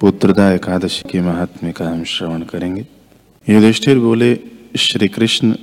पुत्रदा 0.00 0.52
एकादशी 0.52 1.08
के 1.08 1.20
महात्म्य 1.20 1.72
का 1.72 1.88
हम 1.88 2.04
श्रवण 2.04 2.42
करेंगे। 2.42 2.86
युधिष्ठिर 3.48 3.98
बोले 3.98 4.40
श्री 4.78 5.08
कृष्ण 5.08 5.54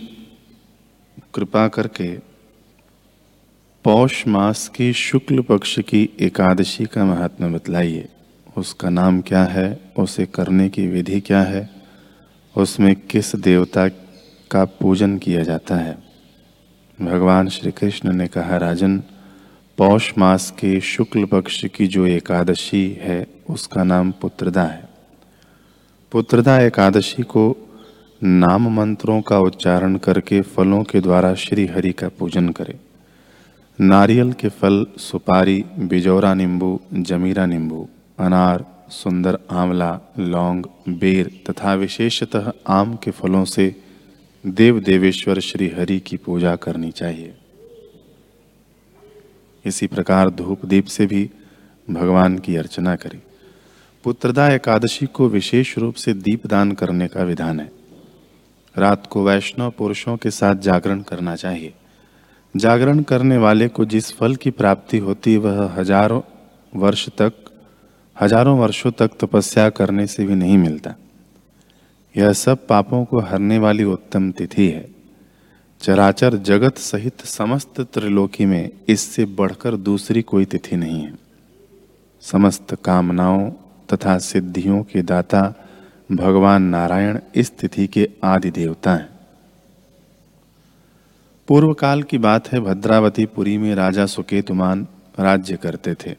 कृपा 1.34 1.68
करके 1.68 2.18
पौष 3.84 4.28
मास 4.28 4.68
की 4.68 4.94
शुक्ल 4.94 5.42
पक्ष 5.42 5.80
की 5.80 6.10
एकादशी 6.20 6.86
का 6.86 7.06
महात्मा 7.06 7.48
बतलाइए। 7.48 8.10
उसका 8.58 8.90
नाम 8.90 9.22
क्या 9.22 9.44
है? 9.44 9.80
उसे 10.00 10.26
करने 10.26 10.70
की 10.70 10.88
विधि 10.88 11.20
क्या 11.20 11.42
है? 11.42 11.70
उसमें 12.58 12.96
किस 12.96 13.36
देवता 13.36 13.88
का 14.52 14.66
पूजन 14.66 15.18
किया 15.18 15.44
जाता 15.44 15.76
है? 15.76 15.98
भगवान 17.02 17.50
श्री 17.50 17.72
कृष्ण 17.72 18.14
ने 18.14 18.28
कहा, 18.28 18.58
राजन 18.58 19.04
पौष 19.78 20.14
मास 20.18 20.52
के 20.52 20.82
शुक्ल 20.82 21.26
पक्ष 21.26 21.66
की 21.66 21.88
जो 21.88 22.06
एकादशी 22.06 22.98
है, 23.02 23.28
उसका 23.50 23.84
नाम 23.84 24.12
पुत्रदा 24.12 24.64
है। 24.64 24.90
पुत्रदा 26.12 26.60
एकादशी 26.60 27.24
को 27.24 27.58
नाम 28.24 28.68
मंत्रों 28.76 29.22
का 29.22 29.40
उच्चारण 29.40 29.96
करके 29.96 30.42
फलों 30.42 30.84
के 30.84 31.00
द्वारा 31.02 31.36
श्री 31.36 31.66
हरि 31.66 31.92
का 31.92 32.10
पूजन 32.10 32.50
करें। 32.50 32.80
नारियल 33.82 34.34
के 34.34 34.50
फल, 34.50 34.88
सुपारी, 34.98 35.66
बिजौरा 35.80 36.34
नींबू, 36.34 36.80
जमीरा 36.94 37.46
नींबू, 37.46 37.90
अनार, 38.20 38.66
सुंदर 38.90 39.40
आंवला, 39.52 40.00
लौंग, 40.20 40.64
बेर 40.90 41.32
तथा 41.50 41.74
विशेषतः 41.74 42.52
आम 42.68 42.96
के 42.96 43.12
फलों 43.12 43.46
से 43.46 43.76
देव 44.48 44.80
देवेश्वर 44.80 45.40
श्री 45.40 45.68
हरि 45.68 46.00
की 46.00 46.18
पूजा 46.18 46.56
करनी 46.56 46.92
चाहिए। 46.92 47.34
इसी 49.68 49.88
प्रकार 49.88 50.30
धूप 50.30 50.66
दीप 50.66 50.86
से 50.86 51.06
भी 51.06 51.30
भगवान 51.88 52.38
की 52.38 52.56
अर्चना 52.56 52.96
करें। 52.96 53.20
पुत्रदा 54.04 54.48
एकादशी 54.50 55.06
को 55.06 55.28
विशेष 55.30 55.78
रूप 55.78 55.96
से 55.96 56.14
दीप 56.14 56.46
दान 56.48 56.72
करने 56.72 57.08
का 57.08 57.24
विधान 57.24 57.60
है। 57.60 57.72
रात 58.76 59.08
को 59.08 59.24
वैष्णव 59.24 59.72
पुरुषों 59.72 60.18
के 60.18 60.32
साथ 60.32 60.56
जागरण 60.56 61.02
करना 61.02 61.36
चाहिए। 61.36 61.74
जागरण 62.56 63.02
करने 63.02 63.38
वाले 63.38 63.68
को 63.68 63.86
जिस 63.86 64.12
फल 64.18 64.36
की 64.36 64.52
प्राप्ति 64.52 64.98
होती 64.98 65.38
वह 65.38 65.64
हज़ारों 65.78 66.22
वर्ष 66.74 67.08
तक, 67.10 67.34
हज़ारों 68.18 68.58
वर्षों 68.60 68.92
तक 68.92 69.18
तपस्या 69.20 69.70
करने 69.70 70.08
से 70.08 70.26
भी 70.26 70.36
नहीं 70.36 70.58
मिलता। 70.58 70.96
यह 72.16 72.34
सब 72.34 72.66
पापों 72.68 73.04
को 73.06 73.20
हरने 73.20 73.58
वाली 73.60 73.84
उत्तम 73.84 74.32
तिथि 74.32 74.68
है। 74.68 74.97
चराचर 75.82 76.36
जगत 76.36 76.78
सहित 76.78 77.22
समस्त 77.22 77.82
त्रिलोकी 77.82 78.46
में 78.46 78.70
इससे 78.88 79.26
बढ़कर 79.26 79.76
दूसरी 79.76 80.22
कोई 80.22 80.46
तिथि 80.46 80.76
नहीं 80.76 81.02
है। 81.02 81.14
समस्त 82.22 82.76
कामनाओं 82.84 83.52
तथा 83.94 84.18
सिद्धियों 84.18 84.84
के 84.84 85.02
दाता 85.02 85.54
भगवान 86.12 86.64
नारायण 86.64 87.20
इस 87.36 87.58
तिथि 87.58 87.88
के 87.88 88.10
आदि 88.24 88.52
देवता 88.52 88.94
हैं। 88.94 89.10
पूर्व 91.48 91.74
काल 91.74 92.04
की 92.04 92.18
बात 92.18 92.52
है, 92.52 92.60
भद्रावती 92.60 93.26
पुरी 93.26 93.58
में 93.58 93.76
राजा 93.76 94.06
सुकेतुमान 94.06 94.88
राज्य 95.20 95.56
करते 95.58 95.94
थे। 95.94 96.16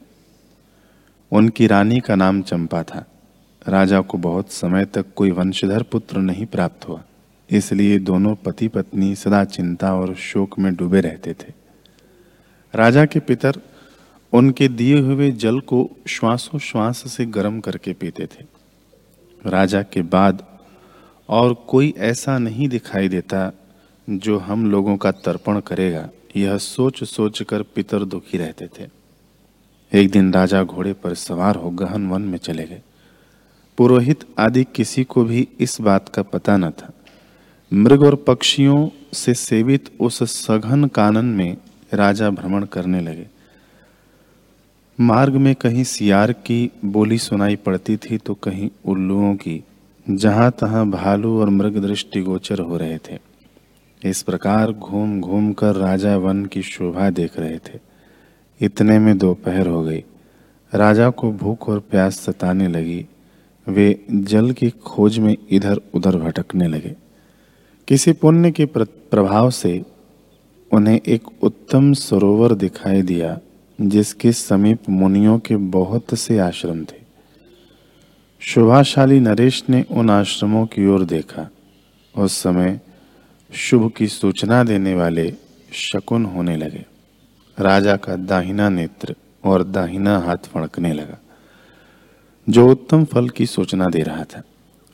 उनकी 1.31 1.67
रानी 1.67 1.99
का 1.99 2.15
नाम 2.15 2.41
चंपा 2.41 2.83
था। 2.83 3.05
राजा 3.67 4.01
को 4.01 4.17
बहुत 4.17 4.51
समय 4.51 4.85
तक 4.85 5.05
कोई 5.15 5.31
वंशधर 5.31 5.83
पुत्र 5.83 6.17
नहीं 6.17 6.45
प्राप्त 6.45 6.87
हुआ। 6.87 7.03
इसलिए 7.51 7.99
दोनों 7.99 8.35
पति 8.35 8.67
पत्नी 8.67 9.15
सदा 9.15 9.43
चिंता 9.45 9.93
और 9.95 10.15
शोक 10.15 10.59
में 10.59 10.75
डूबे 10.75 11.01
रहते 11.01 11.33
थे। 11.33 11.53
राजा 12.75 13.05
के 13.05 13.19
पितर 13.19 13.61
उनके 14.33 14.67
दिए 14.67 14.99
हुए 14.99 15.31
जल 15.31 15.59
को 15.59 15.89
श्वासोश्वास 16.07 17.03
से 17.11 17.25
गर्म 17.25 17.59
करके 17.59 17.93
पीते 17.93 18.25
थे। 18.25 18.45
राजा 19.45 19.81
के 19.83 20.01
बाद 20.01 20.43
और 21.29 21.53
कोई 21.53 21.93
ऐसा 21.97 22.37
नहीं 22.37 22.69
दिखाई 22.69 23.07
देता 23.07 23.51
जो 24.09 24.37
हम 24.37 24.71
लोगों 24.71 24.97
का 24.97 25.11
तर्पण 25.11 25.59
करेगा, 25.59 26.09
यह 26.37 26.57
सोच 26.57 27.03
सोच 27.03 27.41
कर 27.41 27.61
पितर 27.63 28.03
दुखी 28.03 28.37
रहते 28.37 28.67
थे। 28.67 28.87
एक 29.93 30.11
दिन 30.11 30.33
राजा 30.33 30.63
घोड़े 30.63 30.93
पर 30.93 31.13
सवार 31.13 31.55
हो 31.55 31.69
गहन 31.69 32.07
वन 32.07 32.21
में 32.21 32.37
चले 32.37 32.63
गए। 32.63 32.81
पुरोहित 33.77 34.25
आदि 34.39 34.63
किसी 34.63 35.03
को 35.03 35.23
भी 35.23 35.47
इस 35.59 35.81
बात 35.81 36.09
का 36.09 36.23
पता 36.23 36.57
न 36.57 36.69
था। 36.69 36.93
मृग 37.71 38.03
और 38.03 38.15
पक्षियों 38.15 38.89
से 39.13 39.33
सेवित 39.33 39.89
उस 39.99 40.23
सघन 40.23 40.85
कानन 40.85 41.25
में 41.25 41.57
राजा 41.93 42.29
भ्रमण 42.29 42.63
करने 42.65 43.01
लगे। 43.01 43.27
मार्ग 44.99 45.35
में 45.35 45.53
कहीं 45.55 45.83
सियार 45.83 46.31
की 46.31 46.71
बोली 46.85 47.17
सुनाई 47.17 47.55
पड़ती 47.55 47.97
थी 47.97 48.17
तो 48.17 48.33
कहीं 48.33 48.69
उल्लुओं 48.85 49.35
की, 49.35 49.63
जहाँ 50.07 50.51
तहां 50.51 50.89
भालू 50.91 51.39
और 51.39 51.49
मृग 51.49 51.77
दृष्टि 51.77 52.21
गोचर 52.21 52.59
हो 52.59 52.77
रहे 52.77 52.97
थे। 52.97 53.17
इस 54.01 54.21
प्रकार 54.21 54.71
घूम 54.71 55.19
घूम 55.21 55.51
कर 55.53 55.75
राजा 55.75 56.15
वन 56.17 56.45
की 56.45 56.61
शोभा 56.61 57.09
देख 57.09 57.39
रहे 57.39 57.57
थे। 57.57 57.79
इतने 58.61 58.97
में 58.99 59.17
दोपहर 59.17 59.67
हो 59.67 59.83
गई। 59.83 60.03
राजा 60.73 61.09
को 61.09 61.31
भूख 61.31 61.69
और 61.69 61.79
प्यास 61.79 62.19
सताने 62.19 62.67
लगी। 62.67 63.05
वे 63.67 64.05
जल 64.11 64.51
की 64.51 64.69
खोज 64.69 65.19
में 65.19 65.35
इधर 65.49 65.81
उधर 65.93 66.17
भटकने 66.17 66.67
लगे। 66.67 66.95
किसी 67.89 68.11
पुण्य 68.13 68.51
के 68.51 68.65
प्रभाव 68.65 69.49
से 69.49 69.85
उन्हें 70.71 70.99
एक 71.07 71.43
उत्तम 71.43 71.93
सरोवर 71.93 72.53
दिखाई 72.53 73.01
दिया, 73.01 73.39
जिसके 73.81 74.31
समीप 74.31 74.89
मुनियों 74.89 75.39
के 75.39 75.55
बहुत 75.55 76.13
से 76.13 76.37
आश्रम 76.39 76.83
थे। 76.83 76.99
शोभाशाली 78.39 79.19
नरेश 79.19 79.63
ने 79.69 79.83
उन 79.91 80.09
आश्रमों 80.09 80.65
की 80.65 80.85
ओर 80.87 81.05
देखा। 81.05 81.49
उस 82.15 82.37
समय 82.37 82.79
शुभ 83.53 83.91
की 83.97 84.07
सूचना 84.07 84.63
देने 84.63 84.93
वाले 84.95 85.33
शकुन 85.73 86.25
होने 86.25 86.57
लगे। 86.57 86.85
राजा 87.57 87.95
का 87.95 88.15
दाहिना 88.15 88.69
नेत्र 88.69 89.15
और 89.43 89.63
दाहिना 89.63 90.17
हाथ 90.19 90.37
फड़कने 90.37 90.93
लगा, 90.93 91.17
जो 92.49 92.69
उत्तम 92.71 93.05
फल 93.05 93.29
की 93.29 93.45
सूचना 93.45 93.87
दे 93.87 94.03
रहा 94.03 94.23
था। 94.23 94.43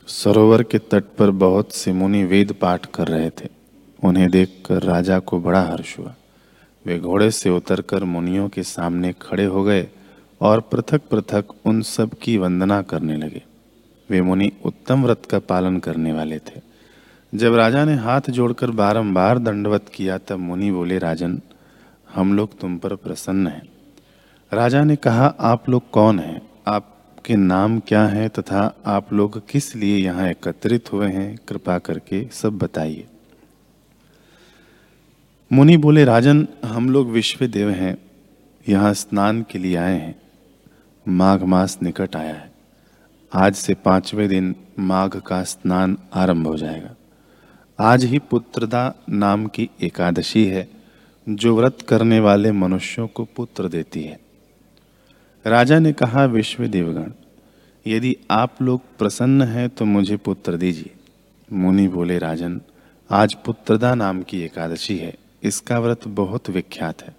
सरोवर 0.06 0.62
के 0.62 0.78
तट 0.78 1.04
पर 1.18 1.30
बहुत 1.30 1.72
से 1.72 1.92
मुनि 1.92 2.24
वेद 2.24 2.52
पाठ 2.52 2.86
कर 2.86 3.08
रहे 3.08 3.30
थे। 3.30 3.48
उन्हें 4.04 4.30
देखकर 4.30 4.82
राजा 4.82 5.18
को 5.18 5.40
बड़ा 5.40 5.62
हर्ष 5.62 5.98
हुआ। 5.98 6.14
वे 6.86 6.98
घोड़े 6.98 7.30
से 7.30 7.50
उतरकर 7.50 8.04
मुनियों 8.04 8.48
के 8.48 8.62
सामने 8.62 9.14
खड़े 9.22 9.44
हो 9.44 9.64
गए 9.64 9.88
और 10.40 10.60
पृथक 10.60 11.00
पृथक 11.10 11.44
उन 11.64 11.82
सब 11.82 12.10
की 12.22 12.38
वंदना 12.38 12.82
करने 12.82 13.16
लगे। 13.16 13.42
वे 14.10 14.22
मुनि 14.22 14.52
उत्तम 14.64 15.04
व्रत 15.04 15.22
का 15.30 15.38
पालन 15.38 15.78
करने 15.78 16.12
वाले 16.12 16.38
थे। 16.38 16.60
जब 17.34 17.54
राजा 17.54 17.84
ने 17.84 17.94
हाथ 17.94 18.20
जोड़कर 18.28 18.70
बारंबार 18.70 19.38
दंडवत 19.38 19.86
किया, 19.94 20.18
तब 20.18 20.36
मुनि 20.36 20.70
बोले, 20.70 20.98
राजन, 20.98 21.40
हम 22.14 22.36
लोग 22.36 22.58
तुम 22.58 22.78
पर 22.78 22.94
प्रसन्न 22.94 23.46
हैं। 23.46 23.68
राजा 24.52 24.84
ने 24.84 24.96
कहा, 24.96 25.34
आप 25.40 25.68
लोग 25.68 25.90
कौन 25.90 26.18
हैं? 26.18 26.42
आपके 27.26 27.36
नाम 27.36 27.80
क्या 27.80 28.06
है 28.06 28.28
तथा 28.28 28.82
आप 28.86 29.12
लोग 29.12 29.48
किस 29.50 29.76
लिए 29.76 29.96
यहाँ 29.96 30.28
एकत्रित 30.28 30.92
हुए 30.92 31.06
हैं, 31.06 31.38
कृपा 31.48 31.78
करके 31.78 32.28
सब 32.32 32.58
बताइए। 32.58 33.06
मुनि 35.52 35.76
बोले, 35.76 36.04
राजन, 36.04 36.48
हम 36.64 36.90
लोग 36.90 37.10
विश्व 37.10 37.46
देव 37.46 37.70
हैं, 37.70 37.98
यहाँ 38.68 38.94
स्नान 38.94 39.44
के 39.50 39.58
लिए 39.58 39.76
आए 39.76 40.00
हैं। 40.00 40.14
माघ 41.08 41.42
मास 41.42 41.78
निकट 41.82 42.16
आया 42.16 42.34
है। 42.34 42.52
आज 43.32 43.54
से 43.54 43.74
पाँचवें 43.74 44.28
दिन 44.28 44.54
माघ 44.78 45.16
का 45.16 45.42
स्नान 45.42 45.98
आरंभ 46.14 46.46
हो 46.46 46.56
जाएगा। 46.56 46.94
आज 47.80 48.04
ही 48.04 48.18
पुत्रदा 48.18 48.94
नाम 49.10 49.46
की 49.46 49.70
एकादशी 49.82 50.44
है, 50.44 50.68
जो 51.28 51.56
व्रत 51.56 51.78
करने 51.88 52.20
वाले 52.20 52.52
मनुष्यों 52.52 53.08
को 53.08 53.24
पुत्र 53.24 53.68
देती 53.68 54.02
है। 54.02 54.25
राजा 55.46 55.78
ने 55.78 55.92
कहा, 55.92 56.24
विश्व 56.24 56.66
देवगण, 56.66 57.10
यदि 57.86 58.16
आप 58.30 58.62
लोग 58.62 58.80
प्रसन्न 58.98 59.42
हैं 59.42 59.68
तो 59.68 59.84
मुझे 59.84 60.16
पुत्र 60.16 60.56
दीजिए। 60.56 60.90
मुनि 61.52 61.88
बोले, 61.88 62.18
राजन, 62.18 62.60
आज 63.10 63.34
पुत्रदा 63.34 63.94
नाम 63.94 64.22
की 64.22 64.40
एकादशी 64.40 64.96
है। 64.98 65.14
इसका 65.42 65.78
व्रत 65.78 66.06
बहुत 66.08 66.50
विख्यात 66.50 67.02
है। 67.02 67.14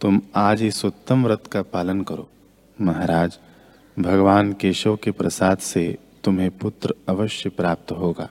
तुम 0.00 0.20
आज 0.36 0.62
इस 0.62 0.84
उत्तम 0.84 1.24
व्रत 1.24 1.46
का 1.46 1.62
पालन 1.62 2.00
करो। 2.02 2.28
महाराज, 2.80 3.38
भगवान 3.98 4.52
केशव 4.52 4.96
के 4.96 5.10
प्रसाद 5.10 5.58
से 5.58 5.96
तुम्हें 6.24 6.50
पुत्र 6.50 6.94
अवश्य 7.08 7.50
प्राप्त 7.50 7.92
होगा। 7.92 8.28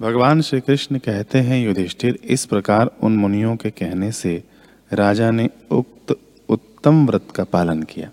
भगवान 0.00 0.40
श्री 0.40 0.60
कृष्ण 0.60 0.98
कहते 0.98 1.38
हैं, 1.38 1.64
युधिष्ठिर, 1.64 2.18
इस 2.24 2.44
प्रकार 2.46 2.90
उन 3.02 3.16
मुनियों 3.16 3.56
के 3.56 3.70
कहने 3.70 4.12
से 4.12 4.42
राजा 4.92 5.30
ने 5.30 5.48
उक्त 5.70 6.16
उत्तम 6.48 7.06
व्रत 7.06 7.28
का 7.34 7.44
पालन 7.44 7.82
किया। 7.82 8.10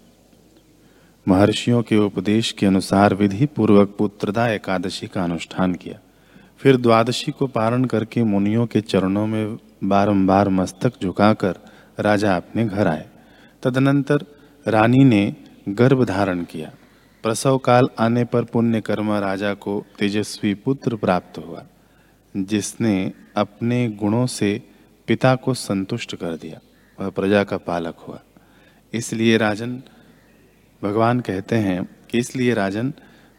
महर्षियों 1.28 1.84
के 1.84 1.98
उपदेश 1.98 2.52
के 2.52 2.66
अनुसार 2.66 3.14
विधि 3.14 3.46
पूर्वक 3.46 3.96
पुत्रदा 3.98 4.48
एकादशी 4.50 5.08
का 5.08 5.24
अनुष्ठान 5.24 5.74
किया। 5.74 6.00
फिर 6.58 6.78
द्वादशी 6.78 7.32
को 7.32 7.48
पारण 7.48 7.86
करके 7.86 8.24
मुनियों 8.24 8.66
के 8.66 8.82
चरणों 8.82 9.28
में 9.28 9.58
बारंबार 9.84 10.50
मस्तक 10.50 10.94
झुकाकर 11.04 11.56
राजा 12.00 12.36
अपने 12.36 12.66
घर 12.66 12.88
आए। 12.88 13.06
तदनंतर 13.64 14.26
रानी 14.68 15.04
ने 15.04 15.36
गर्भ 15.70 16.04
धारण 16.04 16.44
किया। 16.44 16.72
प्रसव 17.24 17.58
काल 17.58 17.90
आने 18.00 18.26
पर 18.26 18.44
पुण्य 18.44 18.82
कर्म 18.82 19.12
राजा 19.12 19.54
को 19.54 19.86
तेजस्वी 20.00 20.54
पुत्र 20.54 20.96
प्राप्त 20.96 21.38
हुआ, 21.38 21.64
जिसने 22.38 23.12
अपने 23.38 23.90
गुणों 23.90 24.26
से 24.26 24.62
पिता 25.08 25.36
को 25.36 25.54
संतुष्ट 25.54 26.16
कर 26.16 26.36
दिया। 26.36 26.60
वह 27.00 27.10
प्रजा 27.10 27.44
का 27.44 27.58
पालक 27.58 27.96
हुआ। 27.98 28.20
इसलिए 28.94 29.38
राजन 29.38 29.82
भगवान 30.84 31.20
कहते 31.20 31.56
हैं 31.56 31.90
कि 32.10 32.18
इसलिए 32.18 32.54
राजन, 32.54 32.94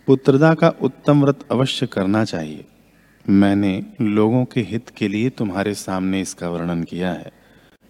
पुत्रदा 0.07 0.55
का 0.55 0.69
उत्तम 0.69 1.23
व्रत 1.23 1.41
अवश्य 1.53 1.87
करना 1.87 2.25
चाहिए। 2.25 2.65
मैंने 3.31 3.87
लोगों 4.01 4.45
के 4.45 4.61
हित 4.61 4.89
के 4.89 5.09
लिए 5.09 5.31
तुम्हारे 5.31 5.75
सामने 5.75 6.21
इसका 6.21 6.49
वर्णन 6.49 6.83
किया 6.83 7.13
है। 7.13 7.33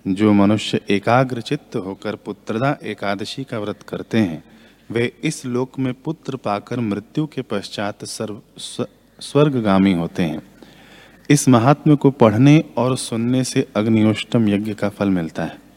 जो 0.08 0.32
मनुष्य 0.32 0.80
एकाग्र 0.90 1.40
चित्त 1.40 1.76
होकर 1.76 2.14
पुत्रदा 2.14 2.78
एकादशी 2.82 3.44
का 3.44 3.58
व्रत 3.58 3.78
करते 3.88 4.18
हैं, 4.18 4.44
वे 4.90 5.12
इस 5.24 5.46
लोक 5.46 5.78
में 5.78 5.94
पुत्र 5.94 6.36
पाकर 6.36 6.80
मृत्यु 6.80 7.26
के 7.26 7.42
पश्चात 7.42 8.04
सर्व 8.04 8.42
स्वर्गगामी 9.20 9.92
होते 9.92 10.22
हैं। 10.22 10.42
इस 11.30 11.48
महात्म्य 11.48 11.96
को 11.96 12.10
पढ़ने 12.10 12.64
और 12.76 12.96
सुनने 12.96 13.44
से 13.44 13.68
अग्नियोष्टम 13.76 14.48
यज्ञ 14.48 14.74
का 14.74 14.88
फल 14.88 15.10
मिलता 15.10 15.44
है। 15.44 15.67